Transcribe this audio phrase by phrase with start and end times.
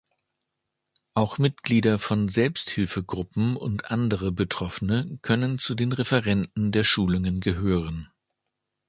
[1.13, 8.09] Auch Mitglieder von Selbsthilfegruppen und andere Betroffene können zu den Referenten der Schulungen gehören.